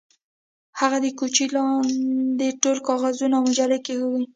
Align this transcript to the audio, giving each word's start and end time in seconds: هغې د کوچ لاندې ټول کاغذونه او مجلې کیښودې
هغې 0.79 0.99
د 1.01 1.07
کوچ 1.19 1.35
لاندې 1.55 2.47
ټول 2.61 2.77
کاغذونه 2.87 3.35
او 3.37 3.43
مجلې 3.49 3.77
کیښودې 3.85 4.25